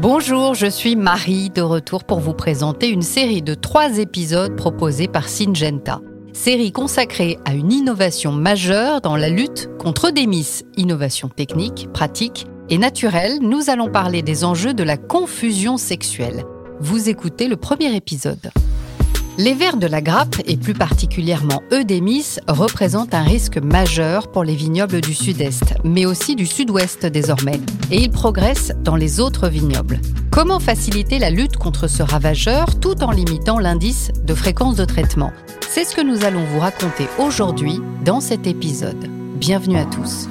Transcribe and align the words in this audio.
Bonjour, 0.00 0.54
je 0.54 0.66
suis 0.66 0.96
Marie 0.96 1.50
de 1.50 1.60
retour 1.60 2.04
pour 2.04 2.20
vous 2.20 2.32
présenter 2.32 2.88
une 2.88 3.02
série 3.02 3.42
de 3.42 3.54
trois 3.54 3.98
épisodes 3.98 4.56
proposés 4.56 5.08
par 5.08 5.28
Syngenta. 5.28 6.00
Série 6.32 6.72
consacrée 6.72 7.38
à 7.44 7.52
une 7.54 7.72
innovation 7.72 8.32
majeure 8.32 9.00
dans 9.00 9.16
la 9.16 9.28
lutte 9.28 9.68
contre 9.78 10.10
des 10.10 10.26
miss. 10.26 10.64
Innovation 10.76 11.28
technique, 11.28 11.88
pratique 11.92 12.46
et 12.70 12.78
naturelle, 12.78 13.40
nous 13.42 13.68
allons 13.68 13.90
parler 13.90 14.22
des 14.22 14.44
enjeux 14.44 14.74
de 14.74 14.84
la 14.84 14.96
confusion 14.96 15.76
sexuelle. 15.76 16.44
Vous 16.80 17.08
écoutez 17.08 17.48
le 17.48 17.56
premier 17.56 17.94
épisode. 17.94 18.50
Les 19.38 19.54
vers 19.54 19.76
de 19.76 19.86
la 19.86 20.02
grappe, 20.02 20.36
et 20.46 20.56
plus 20.56 20.74
particulièrement 20.74 21.62
Eudémis, 21.72 22.36
représentent 22.48 23.14
un 23.14 23.22
risque 23.22 23.58
majeur 23.58 24.30
pour 24.30 24.44
les 24.44 24.54
vignobles 24.54 25.00
du 25.00 25.14
sud-est, 25.14 25.74
mais 25.84 26.04
aussi 26.04 26.36
du 26.36 26.46
sud-ouest 26.46 27.06
désormais, 27.06 27.60
et 27.90 28.02
ils 28.02 28.10
progressent 28.10 28.72
dans 28.82 28.96
les 28.96 29.20
autres 29.20 29.48
vignobles. 29.48 30.00
Comment 30.30 30.60
faciliter 30.60 31.18
la 31.18 31.30
lutte 31.30 31.56
contre 31.56 31.88
ce 31.88 32.02
ravageur 32.02 32.78
tout 32.80 33.02
en 33.02 33.12
limitant 33.12 33.58
l'indice 33.58 34.10
de 34.24 34.34
fréquence 34.34 34.76
de 34.76 34.84
traitement? 34.84 35.32
C'est 35.68 35.84
ce 35.84 35.94
que 35.94 36.02
nous 36.02 36.24
allons 36.24 36.44
vous 36.44 36.60
raconter 36.60 37.06
aujourd'hui 37.18 37.80
dans 38.04 38.20
cet 38.20 38.46
épisode. 38.46 39.08
Bienvenue 39.36 39.78
à 39.78 39.84
tous. 39.84 40.28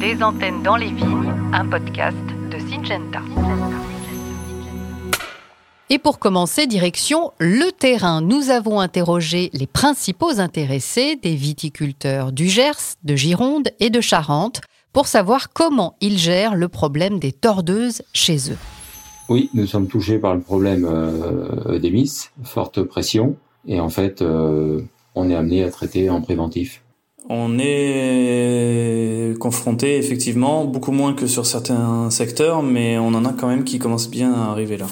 Des 0.00 0.22
antennes 0.22 0.62
dans 0.62 0.76
les 0.76 0.90
vignes, 0.92 1.32
un 1.52 1.66
podcast 1.66 2.16
de 2.50 2.58
Syngenta. 2.70 3.20
Et 5.94 5.98
pour 5.98 6.18
commencer, 6.18 6.66
direction 6.66 7.32
le 7.38 7.70
terrain. 7.70 8.22
Nous 8.22 8.48
avons 8.48 8.80
interrogé 8.80 9.50
les 9.52 9.66
principaux 9.66 10.40
intéressés 10.40 11.16
des 11.22 11.34
viticulteurs 11.34 12.32
du 12.32 12.48
Gers, 12.48 12.96
de 13.04 13.14
Gironde 13.14 13.68
et 13.78 13.90
de 13.90 14.00
Charente 14.00 14.62
pour 14.94 15.06
savoir 15.06 15.52
comment 15.52 15.96
ils 16.00 16.16
gèrent 16.16 16.54
le 16.54 16.68
problème 16.68 17.18
des 17.18 17.32
tordeuses 17.32 18.00
chez 18.14 18.50
eux. 18.50 18.56
Oui, 19.28 19.50
nous 19.52 19.66
sommes 19.66 19.86
touchés 19.86 20.18
par 20.18 20.34
le 20.34 20.40
problème 20.40 20.88
euh, 20.90 21.78
des 21.78 21.90
miss, 21.90 22.30
forte 22.42 22.82
pression, 22.82 23.36
et 23.68 23.78
en 23.78 23.90
fait, 23.90 24.22
euh, 24.22 24.80
on 25.14 25.28
est 25.28 25.34
amené 25.34 25.62
à 25.62 25.70
traiter 25.70 26.08
en 26.08 26.22
préventif. 26.22 26.80
On 27.28 27.58
est 27.58 29.38
confronté 29.38 29.98
effectivement 29.98 30.64
beaucoup 30.64 30.92
moins 30.92 31.12
que 31.12 31.26
sur 31.26 31.44
certains 31.44 32.08
secteurs, 32.08 32.62
mais 32.62 32.96
on 32.96 33.08
en 33.08 33.26
a 33.26 33.34
quand 33.34 33.48
même 33.48 33.64
qui 33.64 33.78
commencent 33.78 34.10
bien 34.10 34.32
à 34.32 34.52
arriver 34.52 34.78
là 34.78 34.86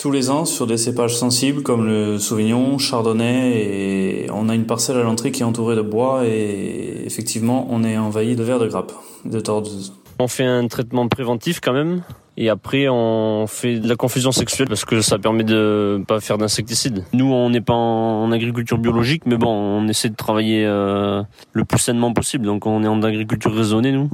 tous 0.00 0.10
les 0.10 0.30
ans 0.30 0.46
sur 0.46 0.66
des 0.66 0.78
cépages 0.78 1.14
sensibles 1.14 1.62
comme 1.62 1.86
le 1.86 2.18
Sauvignon, 2.18 2.78
Chardonnay 2.78 4.24
et 4.24 4.30
on 4.32 4.48
a 4.48 4.54
une 4.54 4.64
parcelle 4.64 4.96
à 4.96 5.02
l'entrée 5.02 5.30
qui 5.30 5.42
est 5.42 5.44
entourée 5.44 5.76
de 5.76 5.82
bois 5.82 6.22
et 6.24 7.02
effectivement 7.04 7.66
on 7.68 7.84
est 7.84 7.98
envahi 7.98 8.34
de 8.34 8.42
vers 8.42 8.58
de 8.58 8.66
grappe, 8.66 8.92
de 9.26 9.38
tordeuses. 9.40 9.92
On 10.18 10.26
fait 10.26 10.46
un 10.46 10.66
traitement 10.68 11.06
préventif 11.06 11.60
quand 11.60 11.74
même 11.74 12.02
et 12.38 12.48
après 12.48 12.88
on 12.88 13.46
fait 13.46 13.78
de 13.78 13.86
la 13.86 13.94
confusion 13.94 14.32
sexuelle 14.32 14.68
parce 14.68 14.86
que 14.86 15.02
ça 15.02 15.18
permet 15.18 15.44
de 15.44 16.02
pas 16.08 16.20
faire 16.20 16.38
d'insecticides. 16.38 17.04
Nous 17.12 17.30
on 17.30 17.50
n'est 17.50 17.60
pas 17.60 17.74
en 17.74 18.32
agriculture 18.32 18.78
biologique 18.78 19.24
mais 19.26 19.36
bon 19.36 19.50
on 19.50 19.86
essaie 19.86 20.08
de 20.08 20.16
travailler 20.16 20.64
euh, 20.64 21.22
le 21.52 21.64
plus 21.66 21.78
sainement 21.78 22.14
possible 22.14 22.46
donc 22.46 22.64
on 22.64 22.82
est 22.82 22.88
en 22.88 23.02
agriculture 23.02 23.54
raisonnée 23.54 23.92
nous. 23.92 24.08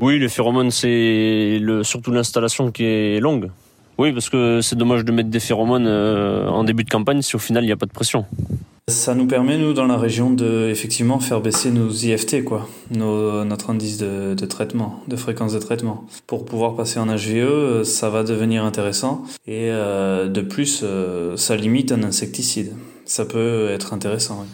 Oui 0.00 0.18
les 0.18 0.28
phéromones 0.28 0.72
c'est 0.72 1.60
surtout 1.84 2.10
l'installation 2.10 2.72
qui 2.72 2.82
est 2.82 3.20
longue. 3.20 3.50
Oui, 3.98 4.12
parce 4.12 4.28
que 4.28 4.60
c'est 4.60 4.76
dommage 4.76 5.04
de 5.04 5.12
mettre 5.12 5.30
des 5.30 5.40
phéromones 5.40 5.86
euh, 5.86 6.48
en 6.48 6.64
début 6.64 6.84
de 6.84 6.90
campagne 6.90 7.22
si 7.22 7.34
au 7.34 7.38
final 7.38 7.64
il 7.64 7.66
n'y 7.66 7.72
a 7.72 7.76
pas 7.76 7.86
de 7.86 7.92
pression. 7.92 8.26
Ça 8.88 9.16
nous 9.16 9.26
permet, 9.26 9.58
nous, 9.58 9.72
dans 9.72 9.86
la 9.86 9.96
région, 9.96 10.30
de 10.30 10.68
effectivement 10.70 11.18
faire 11.18 11.40
baisser 11.40 11.72
nos 11.72 11.90
IFT, 11.90 12.44
quoi, 12.44 12.68
nos, 12.92 13.44
notre 13.44 13.70
indice 13.70 13.98
de, 13.98 14.34
de, 14.34 14.46
traitement, 14.46 15.00
de 15.08 15.16
fréquence 15.16 15.54
de 15.54 15.58
traitement. 15.58 16.04
Pour 16.28 16.44
pouvoir 16.44 16.76
passer 16.76 17.00
en 17.00 17.06
HVE, 17.06 17.82
ça 17.82 18.10
va 18.10 18.22
devenir 18.22 18.64
intéressant. 18.64 19.24
Et 19.48 19.70
euh, 19.72 20.28
de 20.28 20.40
plus, 20.40 20.82
euh, 20.84 21.36
ça 21.36 21.56
limite 21.56 21.90
un 21.90 22.04
insecticide. 22.04 22.74
Ça 23.06 23.24
peut 23.24 23.70
être 23.70 23.92
intéressant. 23.92 24.38
Oui. 24.42 24.46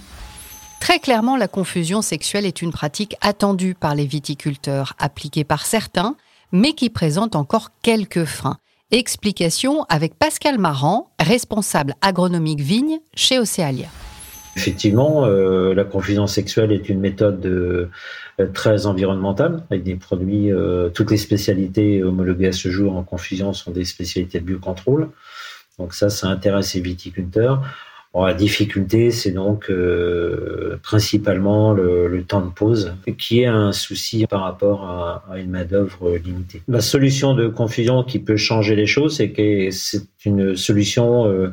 Très 0.81 0.99
clairement, 0.99 1.37
la 1.37 1.47
confusion 1.47 2.01
sexuelle 2.01 2.47
est 2.47 2.63
une 2.63 2.73
pratique 2.73 3.17
attendue 3.21 3.75
par 3.75 3.95
les 3.95 4.07
viticulteurs, 4.07 4.95
appliquée 4.99 5.45
par 5.45 5.67
certains, 5.67 6.17
mais 6.53 6.73
qui 6.73 6.89
présente 6.89 7.37
encore 7.37 7.71
quelques 7.83 8.25
freins. 8.25 8.57
Explication 8.95 9.85
avec 9.89 10.19
Pascal 10.19 10.59
Marant, 10.59 11.15
responsable 11.19 11.95
agronomique 12.03 12.61
vigne 12.61 12.99
chez 13.15 13.39
Océalia. 13.39 13.87
Effectivement, 14.55 15.25
euh, 15.25 15.73
la 15.73 15.85
confusion 15.85 16.27
sexuelle 16.27 16.73
est 16.73 16.91
une 16.91 17.01
méthode 17.01 17.45
euh, 17.47 17.89
très 18.53 18.85
environnementale, 18.85 19.65
avec 19.71 19.83
des 19.83 19.95
produits, 19.95 20.53
euh, 20.53 20.91
toutes 20.91 21.11
les 21.11 21.17
spécialités 21.17 22.03
homologuées 22.03 22.49
à 22.49 22.53
ce 22.53 22.71
jour 22.71 22.95
en 22.95 23.03
confusion 23.03 23.55
sont 23.55 23.71
des 23.71 23.87
spécialités 23.87 24.41
de 24.41 24.45
biocontrôle. 24.45 25.09
Donc 25.79 25.95
ça, 25.95 26.11
ça 26.11 26.29
intéresse 26.29 26.75
les 26.75 26.83
viticulteurs 26.83 27.63
la 28.15 28.35
difficulté, 28.35 29.11
c'est 29.11 29.31
donc 29.31 29.71
euh, 29.71 30.79
principalement 30.83 31.73
le, 31.73 32.23
temps 32.29 32.43
de 32.43 32.51
pause, 32.51 32.95
qui 33.19 33.41
est 33.41 33.47
un 33.47 33.73
souci 33.73 34.27
par 34.27 34.43
rapport 34.43 34.85
à, 34.85 35.39
une 35.39 35.51
main-d'œuvre 35.51 36.17
limitée. 36.17 36.63
La 36.69 36.81
solution 36.81 37.35
de 37.35 37.49
confusion 37.49 38.05
qui 38.05 38.19
peut 38.19 38.37
changer 38.37 38.77
les 38.77 38.87
choses, 38.87 39.17
c'est 39.17 39.31
que 39.31 39.71
c'est 39.71 40.07
une 40.25 40.57
solution 40.57 41.27
euh, 41.27 41.51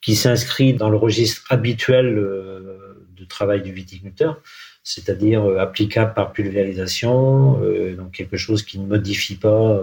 qui 0.00 0.14
s'inscrit 0.14 0.74
dans 0.74 0.88
le 0.88 0.96
registre 0.96 1.44
habituel 1.50 2.18
euh, 2.18 3.04
de 3.18 3.24
travail 3.24 3.62
du 3.62 3.72
viticulteur, 3.72 4.40
c'est-à-dire 4.84 5.44
applicable 5.58 6.14
par 6.14 6.32
pulvérisation, 6.32 7.58
donc 7.96 8.12
quelque 8.12 8.36
chose 8.36 8.62
qui 8.62 8.78
ne 8.78 8.86
modifie 8.86 9.34
pas 9.34 9.82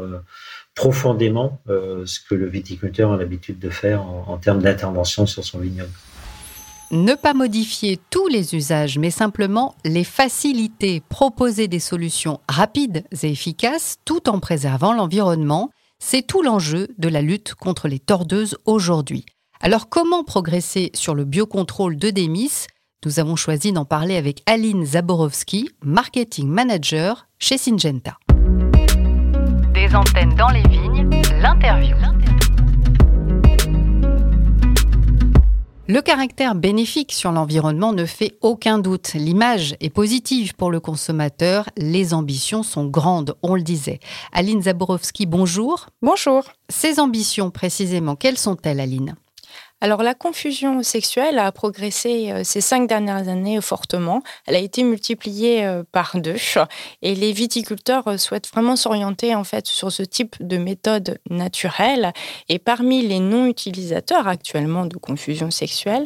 profondément 0.75 1.59
ce 1.67 2.19
que 2.21 2.35
le 2.35 2.45
viticulteur 2.47 3.11
a 3.11 3.17
l'habitude 3.17 3.59
de 3.59 3.69
faire 3.69 4.03
en, 4.03 4.25
en 4.29 4.37
termes 4.37 4.61
d'intervention 4.61 5.25
sur 5.25 5.43
son 5.43 5.59
vignoble 5.59 5.91
ne 6.93 7.15
pas 7.15 7.33
modifier 7.33 7.99
tous 8.09 8.27
les 8.27 8.55
usages, 8.55 8.99
mais 8.99 9.09
simplement 9.09 9.75
les 9.83 10.03
faciliter, 10.03 11.01
proposer 11.09 11.67
des 11.67 11.79
solutions 11.79 12.39
rapides 12.47 13.03
et 13.23 13.31
efficaces 13.31 13.97
tout 14.05 14.29
en 14.29 14.39
préservant 14.39 14.93
l'environnement, 14.93 15.71
c'est 15.99 16.21
tout 16.21 16.43
l'enjeu 16.43 16.89
de 16.97 17.09
la 17.09 17.21
lutte 17.21 17.55
contre 17.55 17.87
les 17.87 17.99
tordeuses 17.99 18.57
aujourd'hui. 18.65 19.25
Alors 19.59 19.89
comment 19.89 20.23
progresser 20.23 20.91
sur 20.93 21.15
le 21.15 21.25
biocontrôle 21.25 21.97
de 21.97 22.11
Demis? 22.11 22.67
Nous 23.05 23.19
avons 23.19 23.35
choisi 23.35 23.71
d'en 23.71 23.85
parler 23.85 24.15
avec 24.15 24.43
Aline 24.45 24.85
Zaborowski, 24.85 25.69
marketing 25.83 26.47
manager 26.47 27.27
chez 27.39 27.57
Syngenta. 27.57 28.17
Des 29.73 29.95
antennes 29.95 30.35
dans 30.35 30.49
les 30.49 30.63
vignes, 30.67 31.09
l'interview. 31.41 31.95
Le 35.93 36.01
caractère 36.01 36.55
bénéfique 36.55 37.11
sur 37.11 37.31
l'environnement 37.31 37.93
ne 37.93 38.05
fait 38.05 38.35
aucun 38.41 38.79
doute. 38.79 39.13
L'image 39.13 39.75
est 39.79 39.91
positive 39.91 40.55
pour 40.55 40.71
le 40.71 40.79
consommateur. 40.79 41.69
Les 41.77 42.15
ambitions 42.15 42.63
sont 42.63 42.87
grandes, 42.87 43.35
on 43.43 43.53
le 43.53 43.61
disait. 43.61 43.99
Aline 44.31 44.63
Zaborowski, 44.63 45.27
bonjour. 45.27 45.85
Bonjour. 46.01 46.45
Ces 46.67 46.99
ambitions, 46.99 47.51
précisément, 47.51 48.15
quelles 48.15 48.39
sont-elles, 48.39 48.79
Aline? 48.79 49.13
Alors 49.83 50.01
la 50.01 50.13
confusion 50.13 50.81
sexuelle 50.81 51.37
a 51.37 51.51
progressé 51.51 52.31
euh, 52.31 52.45
ces 52.45 52.61
cinq 52.61 52.87
dernières 52.87 53.27
années 53.27 53.59
fortement. 53.59 54.23
Elle 54.47 54.55
a 54.55 54.59
été 54.59 54.81
multipliée 54.81 55.65
euh, 55.65 55.83
par 55.91 56.15
deux 56.15 56.37
et 57.01 57.15
les 57.15 57.33
viticulteurs 57.33 58.07
euh, 58.07 58.15
souhaitent 58.15 58.47
vraiment 58.47 58.77
s'orienter 58.77 59.35
en 59.35 59.43
fait 59.43 59.67
sur 59.67 59.91
ce 59.91 60.01
type 60.01 60.37
de 60.39 60.55
méthode 60.55 61.19
naturelle. 61.29 62.13
Et 62.47 62.59
parmi 62.59 63.05
les 63.05 63.19
non-utilisateurs 63.19 64.25
actuellement 64.25 64.85
de 64.85 64.95
confusion 64.95 65.51
sexuelle, 65.51 66.05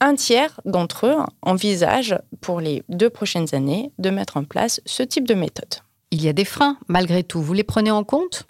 un 0.00 0.16
tiers 0.16 0.60
d'entre 0.64 1.06
eux 1.06 1.16
envisagent 1.42 2.18
pour 2.40 2.60
les 2.60 2.82
deux 2.88 3.10
prochaines 3.10 3.54
années 3.54 3.92
de 4.00 4.10
mettre 4.10 4.38
en 4.38 4.42
place 4.42 4.80
ce 4.86 5.04
type 5.04 5.28
de 5.28 5.34
méthode. 5.34 5.76
Il 6.14 6.22
y 6.22 6.28
a 6.28 6.32
des 6.32 6.44
freins 6.44 6.78
malgré 6.86 7.24
tout. 7.24 7.42
Vous 7.42 7.54
les 7.54 7.64
prenez 7.64 7.90
en 7.90 8.04
compte? 8.04 8.46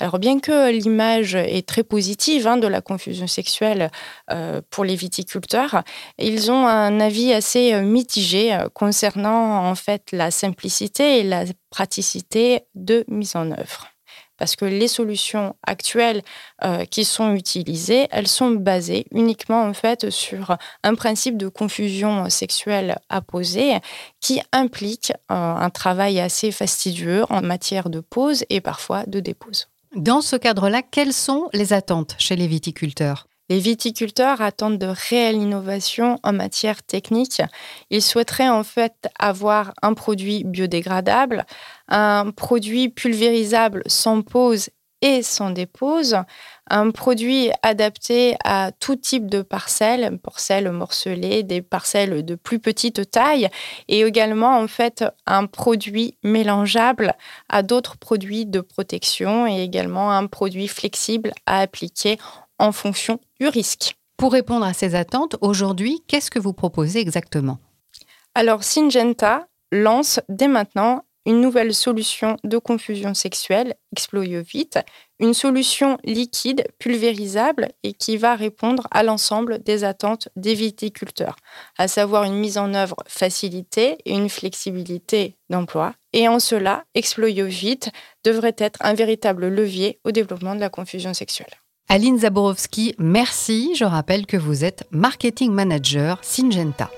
Alors 0.00 0.18
bien 0.18 0.40
que 0.40 0.72
l'image 0.72 1.36
est 1.36 1.66
très 1.66 1.84
positive 1.84 2.48
hein, 2.48 2.56
de 2.56 2.66
la 2.66 2.80
confusion 2.80 3.28
sexuelle 3.28 3.92
euh, 4.32 4.60
pour 4.70 4.84
les 4.84 4.96
viticulteurs, 4.96 5.84
ils 6.18 6.50
ont 6.50 6.66
un 6.66 6.98
avis 6.98 7.32
assez 7.32 7.74
euh, 7.74 7.82
mitigé 7.82 8.52
euh, 8.52 8.68
concernant 8.74 9.68
en 9.68 9.74
fait 9.76 10.10
la 10.10 10.32
simplicité 10.32 11.20
et 11.20 11.22
la 11.22 11.44
praticité 11.70 12.62
de 12.74 13.04
mise 13.08 13.36
en 13.36 13.52
œuvre 13.52 13.95
parce 14.36 14.56
que 14.56 14.64
les 14.64 14.88
solutions 14.88 15.56
actuelles 15.66 16.22
qui 16.90 17.04
sont 17.04 17.34
utilisées, 17.34 18.08
elles 18.10 18.28
sont 18.28 18.50
basées 18.50 19.06
uniquement 19.12 19.62
en 19.64 19.74
fait 19.74 20.10
sur 20.10 20.56
un 20.82 20.94
principe 20.94 21.36
de 21.36 21.48
confusion 21.48 22.28
sexuelle 22.30 22.98
apposé 23.08 23.74
qui 24.20 24.40
implique 24.52 25.12
un 25.28 25.70
travail 25.70 26.20
assez 26.20 26.50
fastidieux 26.52 27.24
en 27.30 27.42
matière 27.42 27.90
de 27.90 28.00
pause 28.00 28.44
et 28.50 28.60
parfois 28.60 29.04
de 29.06 29.20
dépose. 29.20 29.68
Dans 29.94 30.20
ce 30.20 30.36
cadre-là, 30.36 30.82
quelles 30.82 31.12
sont 31.12 31.48
les 31.52 31.72
attentes 31.72 32.16
chez 32.18 32.36
les 32.36 32.46
viticulteurs? 32.46 33.26
Les 33.48 33.58
viticulteurs 33.58 34.40
attendent 34.40 34.78
de 34.78 34.86
réelles 34.86 35.36
innovations 35.36 36.18
en 36.22 36.32
matière 36.32 36.82
technique. 36.82 37.42
Ils 37.90 38.02
souhaiteraient 38.02 38.48
en 38.48 38.64
fait 38.64 39.08
avoir 39.18 39.72
un 39.82 39.94
produit 39.94 40.44
biodégradable, 40.44 41.46
un 41.88 42.30
produit 42.30 42.88
pulvérisable 42.88 43.82
sans 43.86 44.22
pause 44.22 44.70
et 45.02 45.22
sans 45.22 45.50
dépose, 45.50 46.16
un 46.68 46.90
produit 46.90 47.50
adapté 47.62 48.34
à 48.44 48.72
tout 48.72 48.96
type 48.96 49.28
de 49.28 49.42
parcelles, 49.42 50.18
parcelles 50.18 50.70
morcelées, 50.72 51.42
des 51.42 51.60
parcelles 51.62 52.24
de 52.24 52.34
plus 52.34 52.58
petite 52.58 53.10
taille, 53.10 53.48
et 53.88 54.00
également 54.00 54.58
en 54.58 54.66
fait 54.66 55.04
un 55.26 55.46
produit 55.46 56.16
mélangeable 56.24 57.14
à 57.48 57.62
d'autres 57.62 57.98
produits 57.98 58.46
de 58.46 58.60
protection 58.60 59.46
et 59.46 59.62
également 59.62 60.10
un 60.12 60.26
produit 60.26 60.66
flexible 60.66 61.32
à 61.44 61.60
appliquer 61.60 62.18
en 62.58 62.72
fonction 62.72 63.20
du 63.40 63.48
risque. 63.48 63.96
Pour 64.16 64.32
répondre 64.32 64.64
à 64.64 64.72
ces 64.72 64.94
attentes, 64.94 65.36
aujourd'hui, 65.40 66.02
qu'est-ce 66.08 66.30
que 66.30 66.38
vous 66.38 66.54
proposez 66.54 67.00
exactement? 67.00 67.58
Alors 68.34 68.64
Syngenta 68.64 69.46
lance 69.72 70.20
dès 70.28 70.48
maintenant 70.48 71.02
une 71.26 71.40
nouvelle 71.40 71.74
solution 71.74 72.36
de 72.44 72.56
confusion 72.56 73.12
sexuelle, 73.12 73.74
Exploiovit, 73.92 74.70
une 75.18 75.34
solution 75.34 75.98
liquide, 76.04 76.64
pulvérisable 76.78 77.72
et 77.82 77.94
qui 77.94 78.16
va 78.16 78.36
répondre 78.36 78.86
à 78.92 79.02
l'ensemble 79.02 79.58
des 79.62 79.82
attentes 79.82 80.28
des 80.36 80.54
viticulteurs, 80.54 81.36
à 81.78 81.88
savoir 81.88 82.22
une 82.22 82.36
mise 82.36 82.58
en 82.58 82.74
œuvre 82.74 82.96
facilitée 83.08 83.98
et 84.04 84.12
une 84.12 84.28
flexibilité 84.28 85.36
d'emploi. 85.50 85.94
Et 86.12 86.28
en 86.28 86.38
cela, 86.38 86.84
Exploiovit 86.94 87.80
devrait 88.24 88.56
être 88.58 88.78
un 88.82 88.94
véritable 88.94 89.48
levier 89.48 89.98
au 90.04 90.12
développement 90.12 90.54
de 90.54 90.60
la 90.60 90.70
confusion 90.70 91.12
sexuelle. 91.12 91.54
Aline 91.88 92.18
Zaborowski, 92.18 92.96
merci. 92.98 93.76
Je 93.76 93.84
rappelle 93.84 94.26
que 94.26 94.36
vous 94.36 94.64
êtes 94.64 94.88
marketing 94.90 95.52
manager 95.52 96.18
Syngenta. 96.22 96.90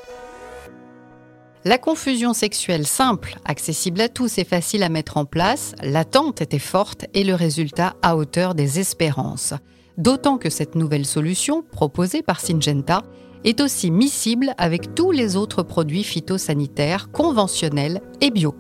La 1.66 1.76
confusion 1.76 2.32
sexuelle 2.32 2.86
simple, 2.86 3.36
accessible 3.44 4.00
à 4.00 4.08
tous 4.08 4.38
et 4.38 4.44
facile 4.44 4.82
à 4.82 4.88
mettre 4.88 5.18
en 5.18 5.26
place, 5.26 5.74
l'attente 5.82 6.40
était 6.40 6.58
forte 6.58 7.04
et 7.12 7.22
le 7.22 7.34
résultat 7.34 7.96
à 8.00 8.16
hauteur 8.16 8.54
des 8.54 8.80
espérances. 8.80 9.52
D'autant 9.98 10.38
que 10.38 10.48
cette 10.48 10.74
nouvelle 10.74 11.04
solution, 11.04 11.62
proposée 11.70 12.22
par 12.22 12.40
Syngenta, 12.40 13.02
est 13.44 13.60
aussi 13.60 13.90
miscible 13.90 14.54
avec 14.56 14.94
tous 14.94 15.10
les 15.10 15.36
autres 15.36 15.62
produits 15.62 16.02
phytosanitaires 16.02 17.10
conventionnels 17.10 18.00
et 18.22 18.30
bio. 18.30 18.54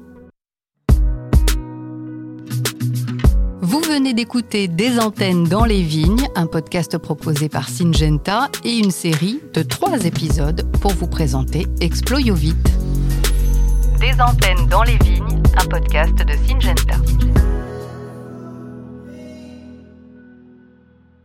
Venez 3.98 4.14
d'écouter 4.14 4.68
Des 4.68 5.00
antennes 5.00 5.42
dans 5.42 5.64
les 5.64 5.82
vignes, 5.82 6.28
un 6.36 6.46
podcast 6.46 6.98
proposé 6.98 7.48
par 7.48 7.68
Syngenta 7.68 8.48
et 8.62 8.78
une 8.78 8.92
série 8.92 9.40
de 9.54 9.62
trois 9.62 10.04
épisodes 10.04 10.70
pour 10.80 10.92
vous 10.92 11.08
présenter 11.08 11.66
Exploiovit. 11.80 12.54
Des 13.98 14.12
antennes 14.20 14.68
dans 14.68 14.84
les 14.84 14.96
vignes, 14.98 15.42
un 15.60 15.66
podcast 15.66 16.14
de 16.14 16.32
Syngenta. 16.46 16.94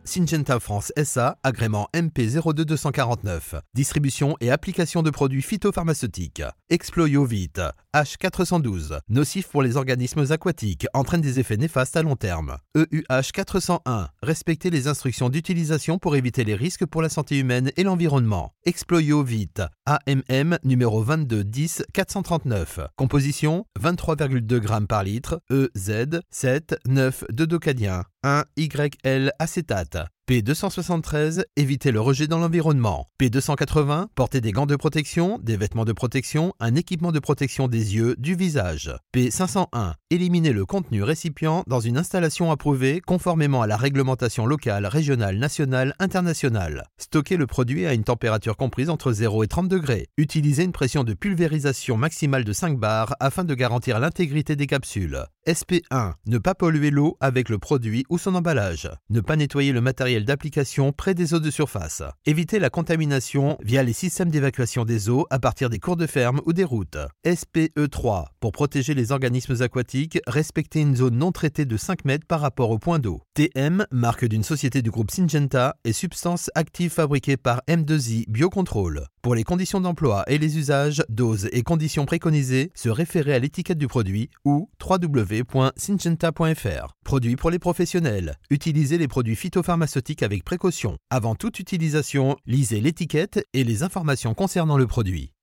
Syngenta 0.02 0.58
France 0.58 0.92
SA, 0.96 1.38
agrément 1.44 1.88
MP02249. 1.94 3.60
Distribution 3.74 4.36
et 4.40 4.50
application 4.50 5.04
de 5.04 5.10
produits 5.10 5.42
phytopharmaceutiques. 5.42 6.42
Exploiovit, 6.70 7.52
H412, 7.94 8.98
nocif 9.08 9.48
pour 9.48 9.62
les 9.62 9.76
organismes 9.76 10.24
aquatiques, 10.30 10.86
entraîne 10.94 11.20
des 11.20 11.38
effets 11.38 11.56
néfastes 11.56 11.96
à 11.96 12.02
long 12.02 12.16
terme. 12.16 12.58
EUH 12.76 13.30
401, 13.32 14.08
respecter 14.22 14.70
les 14.70 14.88
instructions 14.88 15.28
d'utilisation 15.28 15.98
pour 15.98 16.16
éviter 16.16 16.42
les 16.42 16.56
risques 16.56 16.86
pour 16.86 17.02
la 17.02 17.08
santé 17.08 17.38
humaine 17.38 17.70
et 17.76 17.84
l'environnement. 17.84 18.52
Exploiovit, 18.64 19.54
AMM 19.86 20.58
numéro 20.64 21.04
2210 21.04 21.84
439. 21.92 22.80
Composition 22.96 23.64
23,2 23.80 24.60
g 24.60 24.86
par 24.88 25.04
litre, 25.04 25.40
EZ 25.50 26.20
7 26.30 26.76
9 26.86 27.24
de 27.30 27.44
docadien. 27.44 28.04
1YL 28.24 29.30
acétate. 29.38 29.98
P273, 30.26 31.44
éviter 31.56 31.92
le 31.92 32.00
rejet 32.00 32.26
dans 32.26 32.38
l'environnement. 32.38 33.08
P280, 33.20 34.06
porter 34.14 34.40
des 34.40 34.52
gants 34.52 34.64
de 34.64 34.74
protection, 34.74 35.38
des 35.42 35.58
vêtements 35.58 35.84
de 35.84 35.92
protection, 35.92 36.54
un 36.60 36.76
équipement 36.76 37.12
de 37.12 37.18
protection 37.18 37.68
des 37.68 37.94
yeux, 37.94 38.14
du 38.16 38.34
visage. 38.34 38.90
P501, 39.14 39.92
éliminer 40.08 40.52
le 40.52 40.64
contenu 40.64 41.02
récipient 41.02 41.62
dans 41.66 41.80
une 41.80 41.98
installation 41.98 42.50
approuvée 42.50 43.02
conformément 43.02 43.60
à 43.60 43.66
la 43.66 43.76
réglementation 43.76 44.46
locale, 44.46 44.86
régionale, 44.86 45.36
nationale, 45.36 45.94
internationale. 45.98 46.86
Stocker 46.96 47.36
le 47.36 47.46
produit 47.46 47.84
à 47.84 47.92
une 47.92 48.04
température 48.04 48.56
comprise 48.56 48.88
entre 48.88 49.12
0 49.12 49.44
et 49.44 49.48
30 49.48 49.68
degrés. 49.68 50.06
Utiliser 50.16 50.64
une 50.64 50.72
pression 50.72 51.04
de 51.04 51.12
pulvérisation 51.12 51.98
maximale 51.98 52.44
de 52.44 52.52
5 52.54 52.78
bars 52.78 53.14
afin 53.20 53.44
de 53.44 53.54
garantir 53.54 54.00
l'intégrité 54.00 54.56
des 54.56 54.66
capsules. 54.66 55.26
SP1, 55.46 56.14
ne 56.26 56.38
pas 56.38 56.54
polluer 56.54 56.90
l'eau 56.90 57.18
avec 57.20 57.50
le 57.50 57.58
produit 57.58 58.06
ou 58.08 58.16
son 58.16 58.34
emballage. 58.34 58.90
Ne 59.10 59.20
pas 59.20 59.36
nettoyer 59.36 59.72
le 59.72 59.82
matériel 59.82 60.24
d'application 60.24 60.92
près 60.92 61.12
des 61.12 61.34
eaux 61.34 61.40
de 61.40 61.50
surface. 61.50 62.02
Éviter 62.24 62.58
la 62.58 62.70
contamination 62.70 63.58
via 63.60 63.82
les 63.82 63.92
systèmes 63.92 64.30
d'évacuation 64.30 64.86
des 64.86 65.10
eaux 65.10 65.26
à 65.28 65.38
partir 65.38 65.68
des 65.68 65.78
cours 65.78 65.96
de 65.96 66.06
ferme 66.06 66.40
ou 66.46 66.54
des 66.54 66.64
routes. 66.64 66.96
SPE3 67.26 68.24
pour 68.40 68.52
protéger 68.52 68.94
les 68.94 69.12
organismes 69.12 69.60
aquatiques, 69.60 70.18
respecter 70.26 70.80
une 70.80 70.96
zone 70.96 71.18
non 71.18 71.30
traitée 71.30 71.66
de 71.66 71.76
5 71.76 72.06
mètres 72.06 72.26
par 72.26 72.40
rapport 72.40 72.70
au 72.70 72.78
point 72.78 72.98
d'eau. 72.98 73.20
TM, 73.34 73.86
marque 73.90 74.24
d'une 74.24 74.44
société 74.44 74.80
du 74.80 74.90
groupe 74.90 75.10
Syngenta 75.10 75.76
et 75.84 75.92
substance 75.92 76.50
active 76.54 76.90
fabriquée 76.90 77.36
par 77.36 77.60
M2I 77.68 78.24
Biocontrol. 78.28 79.08
Pour 79.24 79.34
les 79.34 79.42
conditions 79.42 79.80
d'emploi 79.80 80.22
et 80.26 80.36
les 80.36 80.58
usages, 80.58 81.02
doses 81.08 81.48
et 81.50 81.62
conditions 81.62 82.04
préconisées, 82.04 82.70
se 82.74 82.90
référer 82.90 83.32
à 83.32 83.38
l'étiquette 83.38 83.78
du 83.78 83.88
produit 83.88 84.28
ou 84.44 84.68
www.syngenta.fr. 84.86 86.94
Produit 87.04 87.36
pour 87.36 87.50
les 87.50 87.58
professionnels. 87.58 88.34
Utilisez 88.50 88.98
les 88.98 89.08
produits 89.08 89.34
phytopharmaceutiques 89.34 90.22
avec 90.22 90.44
précaution. 90.44 90.98
Avant 91.08 91.36
toute 91.36 91.58
utilisation, 91.58 92.36
lisez 92.44 92.82
l'étiquette 92.82 93.42
et 93.54 93.64
les 93.64 93.82
informations 93.82 94.34
concernant 94.34 94.76
le 94.76 94.86
produit. 94.86 95.33